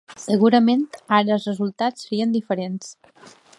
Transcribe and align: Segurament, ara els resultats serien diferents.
Segurament, 0.19 0.81
ara 1.17 1.35
els 1.35 1.45
resultats 1.51 2.07
serien 2.09 2.35
diferents. 2.39 2.91